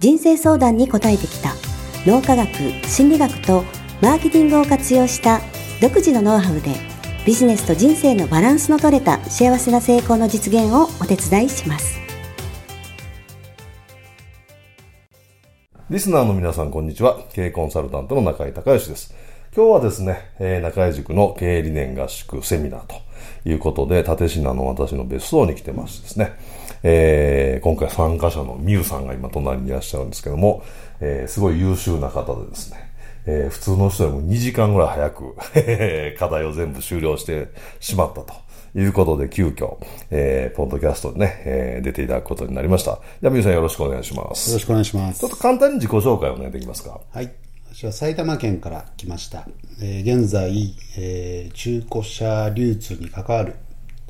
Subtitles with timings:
[0.00, 1.52] 人生相談に応えてきた。
[2.06, 2.48] 脳科学
[2.88, 3.64] 心理学と
[4.00, 5.42] マーケティングを活用した
[5.82, 6.70] 独自のノウハウで
[7.26, 12.00] ビジネスと人生のバランスの取れた幸せな成功の実現をお手伝いします。
[15.90, 17.18] リスナーの皆さんこんにちは。
[17.34, 19.14] 経営コンサルタントの中井隆義です。
[19.54, 22.94] 今日はですね、えー、中井塾の経営理念合宿セミナーと
[23.44, 26.32] いうことで、立品の私の別荘に来てましてですね、
[26.82, 30.62] えー、今回参加者のミュウさんが今隣にいらっしゃるんですけども、
[31.00, 32.90] えー、すごい優秀な方でですね、
[33.26, 35.36] えー、普通の人よりも2時間ぐらい早く
[36.18, 37.48] 課題を全部終了して
[37.80, 38.32] しまったと。
[38.76, 39.78] いうことで、急遽、
[40.12, 43.00] えー、ポッドキャストでね、えー、出ていただくことになりました。
[43.20, 44.50] じゃあ、皆さんよろしくお願いします。
[44.50, 45.18] よろしくお願いします。
[45.18, 47.00] ちょっと簡単に自己紹介をお願いできますか？
[47.10, 47.32] はい。
[47.72, 49.48] 私は埼玉県から来ました。
[49.82, 53.56] えー、現在、えー、中古車流通に関わる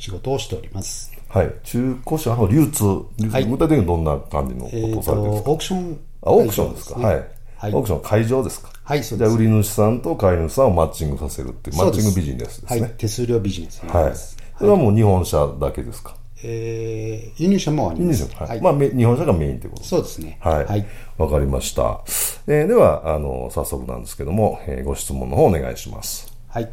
[0.00, 1.12] 仕事をしております。
[1.28, 1.52] はい。
[1.62, 2.84] 中古車の流通、
[3.30, 7.14] はい、具体的にどんな感じのことをされてるんですか、オークション、あ、オークションですか、はい。
[7.56, 8.70] はい、オークション会場ですか？
[8.82, 9.28] はい、そうです。
[9.28, 12.80] じゃあ、売り主さんと買い主さんをマッチングさせるっていう、マッチングビジネスですね。
[12.80, 14.16] はい、手数料ビジネスはい。
[14.58, 16.16] それはもう日本車だけですか？
[16.42, 18.26] えー、輸入車もあります。
[18.34, 18.60] はい。
[18.62, 20.38] まあ、日本車がメインということそうですね。
[20.40, 20.64] はい。
[20.64, 20.86] はい。
[21.18, 22.00] わかりました。
[22.46, 26.32] えー、では、あの、早速なんですけども、えー、ご質問の方お願いします。
[26.48, 26.70] はい。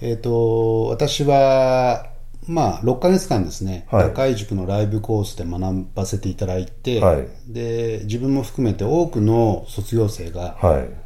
[0.00, 2.08] えっ、ー、と、私は、
[2.46, 10.58] まあ、6か月間ですね、はい、中井塾のライブコースで学ばせていただいて、はい、で自分も含めて多くの卒業生が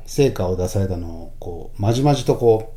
[0.07, 2.75] 成果を出されたのをこうまじまじとこ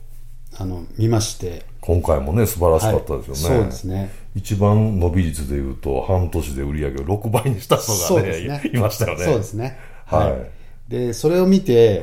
[0.54, 1.66] うあの見まして。
[1.82, 4.12] 今回もね素晴らしかったですよね、はい、そうですね。
[4.36, 8.72] 一番伸び率でいうと半年で売り上げを6倍にした人がねね。
[8.72, 9.26] いましたよね。
[9.26, 9.78] そうですね。
[10.06, 12.02] はい、でそれを見て、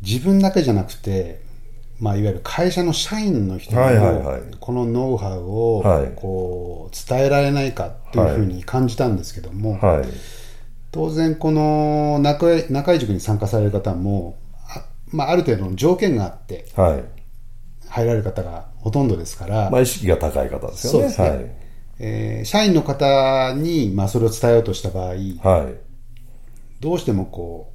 [0.00, 1.43] 自分だけじゃなくて
[2.00, 5.82] まあ、いわゆる会社の社員の人にも、このノウハウを
[6.16, 9.78] こう伝えられないかというふうに感じたんですけども、
[10.90, 14.36] 当然、この中井塾に参加される方も、
[14.68, 16.66] あ,、まあ、ある程度の条件があって、
[17.88, 21.08] 入られる方がほとんどですから、まあ、意識が高い方ですよね。
[21.08, 21.14] ね。
[21.16, 21.64] はい。
[21.98, 25.20] えー、社員の方に、まあ、それを伝えようとした場合、はい、
[26.80, 27.73] どうしてもこう、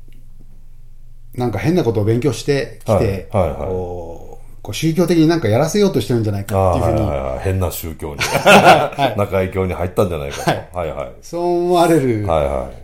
[1.36, 7.02] なんか変なことを勉強してきて、はいはいはい、こう宗教的になんかやらせようとしてるんじゃないかっていうふうに。
[7.02, 10.52] はいはいはい、変な宗教に、はい、 中井教に入ったんじゃないかと。
[10.78, 12.26] はい、はいはい、そう思われる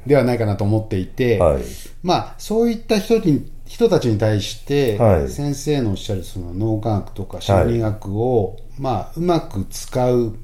[0.05, 1.61] ではないかなと思っていて、はい、
[2.03, 10.35] まあ、そういった人に人たちに対して、先生のおっしゃるその脳科学とか心理学を、まあ、うまく使う、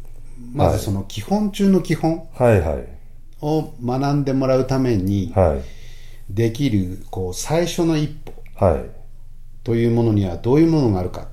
[0.53, 2.27] まずその基本中の基本
[3.41, 5.80] を学んでもらうために、はい
[6.33, 8.33] できるこう最初の一歩
[9.63, 11.27] というものにはどういうものがあるかっ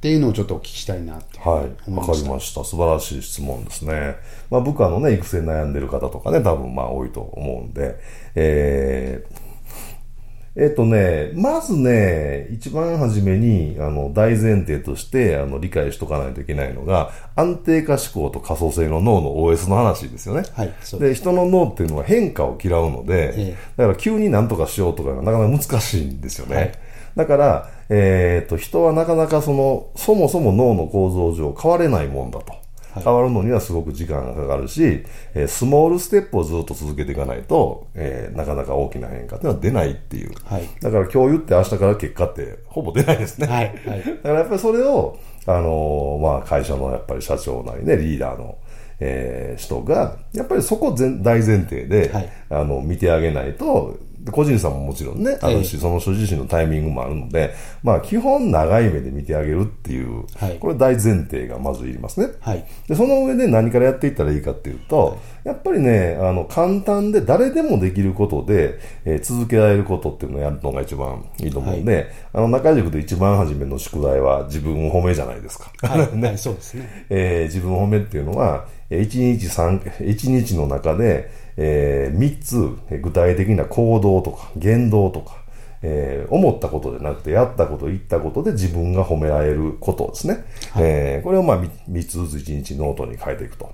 [0.00, 2.64] ていうのをちょっとお聞きしたいなとはい、わかりました。
[2.64, 4.16] 素晴らしい質問ですね。
[4.50, 7.98] まあ、部下のね、育成悩んでる方とかね、多分まあ多いと思うんで、
[8.34, 9.51] えー、
[10.54, 20.42] えっとね、まずね、一番初めに、あの、大前提として、あの、理解しとかないといけないのが、安定化思考と可塑性の脳の OS の話ですよね。
[20.52, 20.74] はい。
[20.98, 26.56] でで、人の脳っていうのは変化を嫌うので、ええ、だから急に何とかしようとかがなかなか難しいんですよね。
[26.56, 26.72] はい、
[27.16, 32.61] だから、えー、っと、人はなかなかその、そもそも脳の構造上変われないもんだと。
[32.94, 35.04] 変わるのにはすごく時間がかかるし、
[35.34, 40.32] えー、スモールステップをずっと続けていかないと、えー、なかなか大きな変化っていうのは出ないっていう。
[40.44, 43.46] はい、だから今日言って明日から結果ってほぼ出ないですね。
[43.46, 43.66] はい。
[43.86, 48.58] はい、 だからやっぱりそれを、あのー、まあ会社のやっぱり社長なりね、リーダーの、
[49.00, 53.96] えー、人が、やっぱりそこ全大前提で、はい、あの、見てあげないと、
[54.30, 62.32] 個人差ももちろんね、あるし、その人自身のタイミングもあるので、まあ、基本長い目で見てあげるっていう、はい、これ大前提がまずいりますね。
[62.40, 75.72] はい、でその上で何からやっていったらいいかっていうと、はい、やっぱりね、あの、簡単で誰でもできることで、えー、続けられることっていうのをやるのが一番いいと思うんで、はい、あの、中塾で一番初めの宿題は自分を褒めじゃないですか。
[75.82, 77.06] はい、 ね、そうですね。
[77.10, 85.42] えー、自分を褒めっていうのは、一日三、一日の中で、えー、3つ具体的な行動とか言動とか、
[85.82, 93.70] えー、思ったことでなくてやったこと言ったことで自分が褒められることですね、はい、えー、これをまあ 3, 3つずつ1日ノートに書いていくと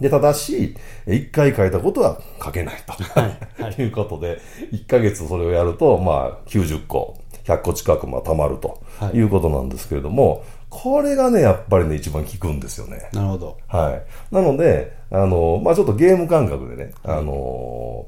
[0.00, 0.74] で、ただし、
[1.06, 2.92] 1回書いたことは書けないと。
[2.92, 4.40] はいはい、 いうことで、
[4.72, 8.80] 1ヶ月それをやると、まあ、90個、100個近くまあ溜まると
[9.12, 13.08] いうことなんですけれども、はい、これがね、やっぱりね、一番効くんですよね。
[13.12, 13.58] なるほど。
[13.66, 14.34] はい。
[14.34, 18.06] なので、あの、まあちょっとゲーム感覚でね、あの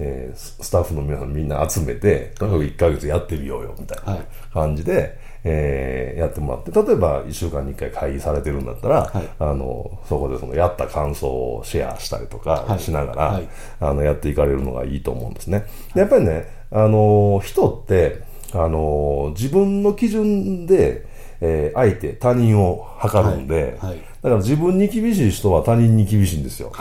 [0.00, 4.18] えー、スタッフの皆さんみんな集めて、とにかく1ヶ月やってみようよ、みたいな
[4.52, 13.48] 感じで、はい、えー、やってもらって、例えば1週間に1回会議されてるんだったら、はい、あの、そこでそのやった感想をシェアしたりとかしながら、はい、
[13.80, 15.66] あの、やっていかれるのがいいと思うんですね。
[15.94, 21.06] でやっぱりね、あの、人って、あの、自分の基準で、
[21.40, 26.72] えー、相手、他人を測るんで、はいはい、だから自分に厳しい人は他人に厳しいんですよ。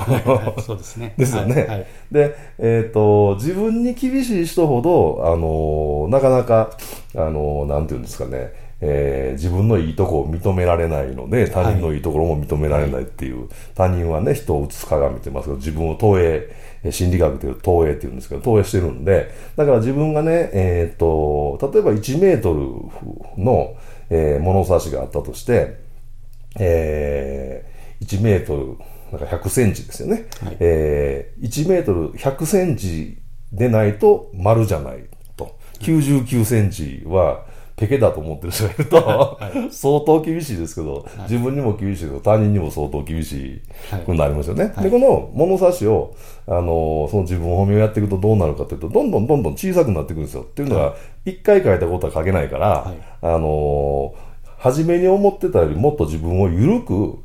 [0.66, 1.14] そうですね。
[1.18, 1.66] ですよね。
[1.68, 6.72] はい、で、えっ、ー、と、自分に厳しい人ほど、あの、なかなか、
[7.16, 16.48] あの、なんていうんですかね、えー、自分のいいとこを認められないので、他人のいいところも認められないっていう、他人はね、人を映す鏡って言いますけど、自分を投影、
[16.92, 23.76] 心理学でいう投影って言うんですけど、投影してるんで、だから自分がね、えっ、ー、と、例えば1メートルの、
[24.10, 25.78] えー、物差しがあったとして、
[26.60, 28.56] えー、1メート
[29.12, 30.28] ル、なんか100センチですよね。
[30.44, 33.18] はい、えー、1メートル100センチ
[33.52, 35.06] でないと丸じゃない
[35.36, 35.58] と。
[35.80, 37.46] 99センチは、
[37.78, 43.62] ペケだと思ってる人がいると、はい、相当厳しいですけど、はい、自分にも厳しいけど、他人にも相当厳し
[44.04, 44.74] くなりますよね。
[44.76, 46.16] はい、で、この物差しを、
[46.48, 50.42] あの、その自分褒めをやっていくとどうなるかというと、どんどんどんどん小さくなっていくんですよ。
[50.42, 54.16] っていうのは、一回書いたことは書けないから、あの、
[54.58, 57.20] 初めに思ってたよりもっと自分を緩く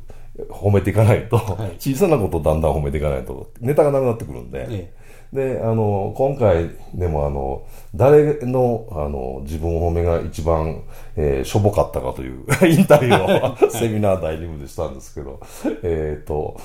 [0.49, 1.39] 褒めていかないと、
[1.79, 5.02] 小さなことをだんだん褒めていかないと、ネタがなくなってくるんで、ええ
[5.33, 7.65] で、あの、今回でもあの、
[7.95, 10.83] 誰の、あの、自分褒めが一番、
[11.15, 15.39] えー、しょぼかったかという インタビューを セミナー第2部でしたんですけど、
[15.81, 16.57] えっ、と、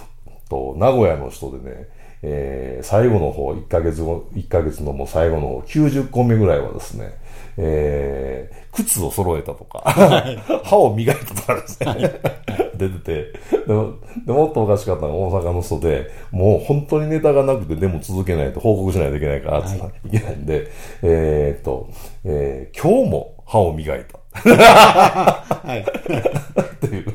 [0.49, 1.89] と、名古屋の人でね、
[2.23, 7.13] えー、最後の方、1ヶ月後、1ヶ月のもう最後の方、90個目ぐらいはですね、
[7.57, 9.83] えー、靴を揃えたとか、
[10.65, 12.21] 歯を磨いたとかですね、
[12.77, 13.33] 出てて
[13.67, 13.95] でも、
[14.27, 20.69] でもっとおかしかったのは大阪の人で、もう本当にネタがなくて、でも続けないと報告しないといけないから、はい、いけないんで、
[21.03, 21.89] えー、っと、
[22.25, 24.19] えー、今日も歯を磨いた。
[24.35, 25.81] はい。
[26.63, 27.15] っていう。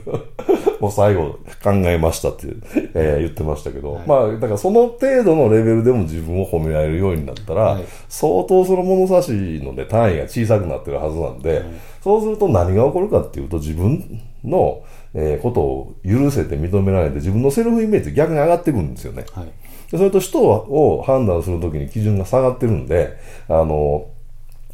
[0.84, 2.48] もう最後考えましたって
[2.94, 9.32] えー、言ってましたけど、はい、まあ、だからその程度のレベルでも自分を褒められるようになったら、はい、相当その物差し
[9.64, 11.66] のね、単位が小さくなってるはずなんで、はい、
[12.02, 14.84] そうすると何が起こるかっていうと自分の、
[15.14, 19.24] えー、ことを許せて認められて自分のセルフイメージ逆に上がってくるんですよね。
[19.32, 19.48] はい、
[19.90, 24.08] それと人を判断するときに基準が下がってるんで、あの、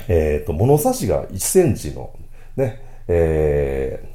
[0.07, 2.09] えっ、ー、と、物差しが1センチの
[2.55, 4.08] ね、えー、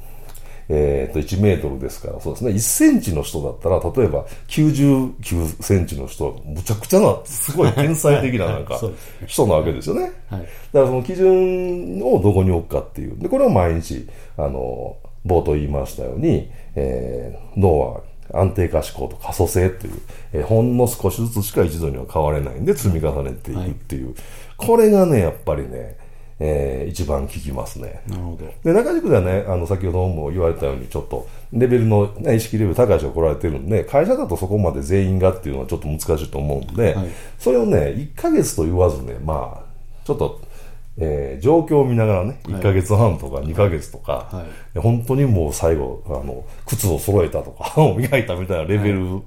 [0.69, 8.79] えっ、ー、と、1メートルですから、そうですね、1センチの人だったら、例えば99センチの人は、むちゃくちゃな、すごい天才的ななんか、
[9.27, 10.11] 人なわけですよね。
[10.29, 10.41] はい。
[10.41, 13.17] だからその基準をどこに置くかっていう。
[13.19, 14.07] で、これを毎日、
[14.37, 18.01] あの、冒頭言いましたように、えー、脳は
[18.33, 19.93] 安定化思考と可塑性という、
[20.33, 24.15] えー、ほんの少しずつしか一度には変われないんで積み重ねていくっていう、はい、
[24.57, 25.97] これがね、やっぱりね、
[26.39, 28.01] えー、一番効きますね。
[28.07, 28.45] なるほど。
[28.63, 37.07] で、中軸ではね、あの、先ほども言われたように、ちょっと、レベルの、ね、意識レベル高い人が来られてるんで、会社だとそこまで全員がっていうのはちょっと難しいと思うんで、はい、
[37.39, 39.65] それをね、1ヶ月と言わずね、まあ、
[40.03, 40.41] ちょっと、
[40.97, 49.21] えー、状況を見ながらね、1ヶ月半とか2ヶ月とか、はい、本当にもう最後、あの、靴を揃えたとか、歯を磨いたみたいなレベル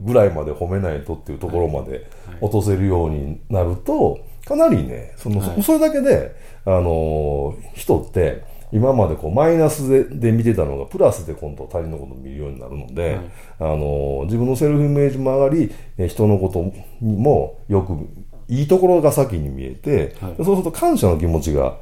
[0.00, 2.08] ぐらいまで褒めないとっていうところまで
[2.40, 16.64] 落とせるようになると、かなりね、その、はい、それだけで、あのー、人って、今までこうマイナスでで見てたのがプラスで今度他人のことを見るようになるので、はい、あのー、自分のセルフイメージも上がり、人のこと
[17.00, 17.94] にもよく
[18.48, 21.76] いいところが先に見えて、はい、そうすると感謝の気持ちが、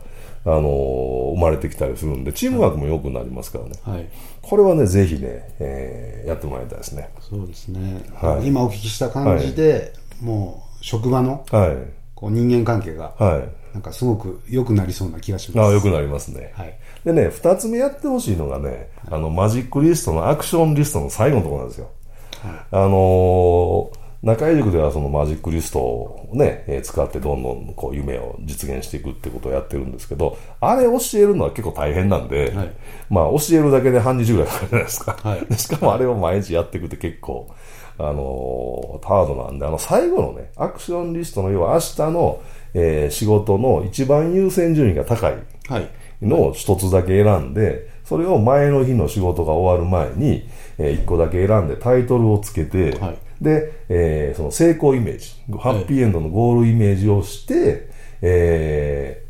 [0.45, 3.73] あのー、生まれてきたりするんで、チームワークも良くなりますからね。
[3.83, 4.09] はい、
[4.43, 7.11] これはね、ぜひね、えー、やってもらいたいですね。
[7.21, 8.05] そうですね。
[8.15, 11.77] はい、今お聞きした感じで、もう、職場の、はい、
[12.17, 15.69] こう人間関係が、はい、なんかすごく良くなりそうな気がします。
[15.69, 16.53] あ良くなりますね。
[16.57, 21.91] はい、でね、二つ目やってほしいのがね、あの、マジックリストのアクションリストの最後のところなんですよ。
[22.43, 32.73] はい、あのー中井塾ではそのマジックリストをね、えー、使ってどんどんこう夢を実現していくってことをやってるんですけど、あれ教えるのは結構大変なんで、はい、
[33.09, 35.17] まあ教えるだけで半日ぐらいかかるじゃないですか。
[35.23, 37.55] はい、しかもあれを毎日やっていくって結構、
[37.99, 42.43] あのー、ハードなんで、あの最後のね、アクションリストの要は明日の、
[42.75, 45.37] えー、仕事の一番優先順位が高い
[46.21, 50.49] のを一つだけ選んで、それを前の日の仕事が終わる前に、
[50.79, 57.83] えー、1個だけ選んでタイトルをつけて、はい、で、えー、その成功イメージ、ハッピーエンドのゴールイメージをして、はい、
[58.23, 59.25] え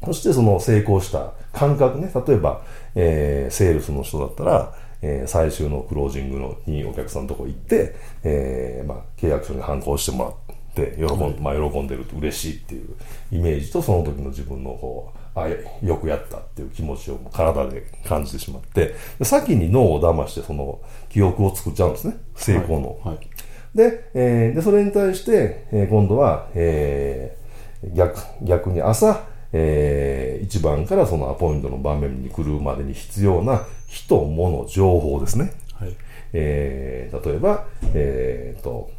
[0.00, 2.62] ー、そしてその成功した感覚ね、例えば、
[2.94, 12.94] えー、セールスの人だったら、えー、最終のクロージングのにお客さんのとこ行って、えー、まあ、契約書に反抗してもらって、喜ん,、まあ、喜んでると嬉しいっていう
[13.30, 22.16] イメージと、その時の自分のこう、あ、よくやったっていう気持ちを体で感じてしまって、先に脳を騙してその記憶を作っちゃうんですね。
[22.36, 22.98] 成功の。
[23.02, 23.28] はいはい、
[23.74, 35.52] で、えー、で、それに対して、えー、今度は、えー、逆、逆に朝、えー、1番からそのアポイントの場面に来るまでに必要な人、物、情報ですね。
[35.74, 35.96] はい、
[36.32, 38.90] えー、例えば、えー、と、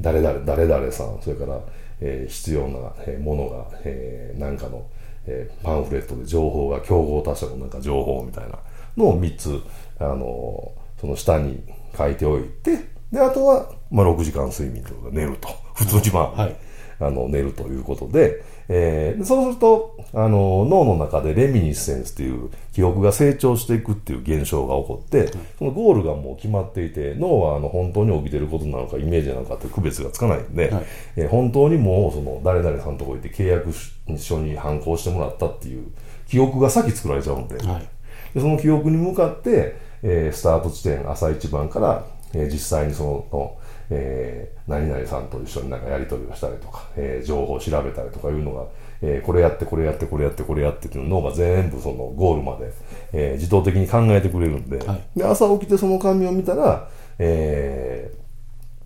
[0.00, 1.60] 誰々、誰々さん、それから、
[2.00, 2.78] えー、必要な
[3.20, 4.86] ものが、えー、何かの、
[5.26, 8.58] えー、パンフレットで情報が、競合他社のなんか情報みたいな
[8.96, 9.60] のを3つ、
[9.98, 11.62] あのー、その下に
[11.96, 15.48] 書いておいて、で、あとは、まあ、6時間睡眠とか寝ると。
[15.74, 16.56] 普通にまあ、はい、
[17.04, 30.84] あの、寝るということで、えー、そうすると、あの、脳の中でレミニッセンスっていう記憶が成長していくっていう現象が起こって、そのゴールがもう決まっていて、脳はあの本当に起きてることなのかイメージなのかって区別がつかないんで、はい、
[31.16, 33.72] えー、本当にもうその誰々さんのとこ行って契約
[34.18, 35.90] 書に反抗してもらったっていう
[36.28, 37.88] 記憶が先作られちゃうんで、はい、
[38.34, 43.58] でその記憶に向かって、えー、スタート地点朝一番から、えー、実際にその、
[43.90, 48.66] えー、何々さんと一緒になんかやり取りをしたりとか、えー、情報を調べたりとかいうのが、
[49.02, 52.72] えー、これやってこれやってこれやってこれやってっていうの脳が全部そのゴールまで、
[53.12, 58.12] えー、自動的に考えてくれるんではい、で朝起きてその紙を見たら、え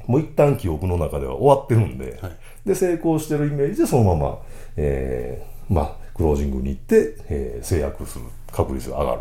[0.01, 4.39] ー、もう一旦記憶の中では終わってるんで、はい、で成功してるイメージでそのまま、
[4.77, 9.21] えー、まあクロージングに行って、えー、制約する確率が上がる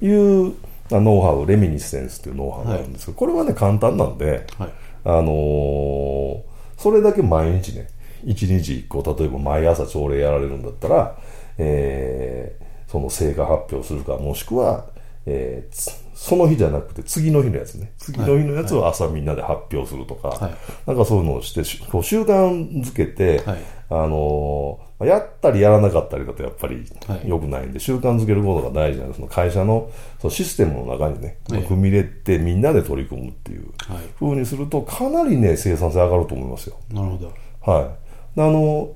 [0.00, 0.12] とい。
[0.12, 4.72] う、はいノウハウ、レミニッセンスっていうノウハウがあるんですけど、これはね、簡単なんで、はい、
[5.04, 6.42] あのー、
[6.76, 7.88] それだけ毎日ね、
[8.24, 11.16] 一日一個、例えば毎朝朝礼やられるんだったら、
[11.58, 14.86] えー、その成果発表するか、もしくは、
[15.26, 17.94] えー、その日じゃなくて次の日のやつね。
[17.96, 20.54] 次の日のやつを朝みんなで発表するとか、はい、
[20.86, 23.58] なんかそういうのをして、こう習慣づけて、はい、
[23.88, 26.84] あのー、やったりやらなかったりだとやっぱり
[27.24, 33.72] 良くないんで、はい、習慣づけることが大事なんで、その会社のそのシステムの中にね、組み入れてみんなで取り組むっていう
[34.18, 36.76] ふうにすると、かなりね、生産性上がると思いますよ。
[36.92, 37.72] なるほど。
[37.72, 37.84] はい。
[37.84, 38.92] あの、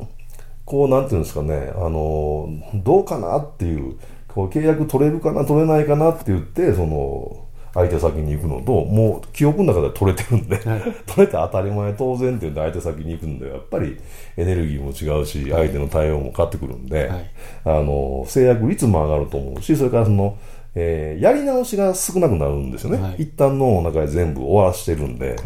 [0.67, 3.97] こう、なんていうんですかね、あの、どうかなっていう、
[4.35, 13.97] こう契約取れるかな、取れないかなって言って、その、相手先に行くのと、もう記憶の中で取れてるんで、はい、 取れて当たり前当然って言って相手先に行くんで、やっぱり
[14.37, 17.31] エネルギーも違うし、相手の対応も変わってくるんで、はい、
[17.65, 20.37] あの、制約率も上がると思うし、それからその、
[20.77, 23.01] えー、やり直しが少なくなるんですよね。
[23.01, 25.37] はい、一旦脳の中で全部終わらしてるんで、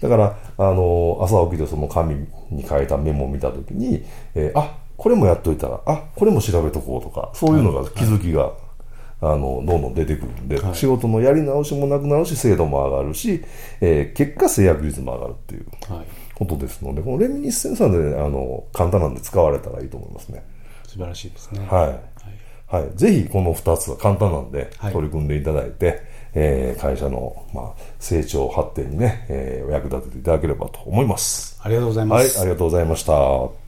[0.00, 4.04] だから、あの、朝起きてその紙に書いたメモを見たときに、
[4.34, 8.52] えー、あ、これもやっといたら、あ、これも調べとこうとか、そういうのが気づきが、
[9.20, 13.42] あの、どんどん出てくるんで、はい、仕事のやり直しもなくなるし、精度も上がるし、
[13.80, 15.66] えー、結果制約率も上がるっていう
[16.34, 20.44] ことですので、このレミニッセンサーで、あの、簡単なんで使われたらいいと思いますね。
[20.84, 21.64] 素晴らしいですね。
[21.70, 22.18] はい。
[22.66, 22.90] はい。
[22.96, 26.02] ぜひ、この二つは簡単なんで、取り組んでいただいて、
[26.34, 31.58] えー、会社の、まあ、成長発展にね、えー、お役立てていただければと思います。
[31.62, 32.38] ありがとうございます。
[32.38, 33.67] はい、ありがとうございました。